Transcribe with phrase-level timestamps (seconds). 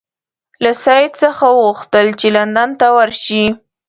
[0.63, 3.45] له سید څخه وغوښتل چې لندن ته ورشي.